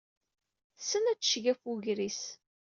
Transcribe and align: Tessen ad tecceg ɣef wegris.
Tessen 0.77 1.09
ad 1.11 1.17
tecceg 1.19 1.45
ɣef 1.49 1.61
wegris. 1.67 2.21